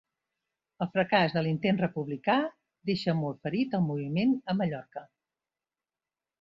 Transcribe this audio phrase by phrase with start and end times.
[0.85, 2.39] El fracàs de l'intent republicà
[2.93, 5.09] deixà molt ferit el moviment a Mallorca.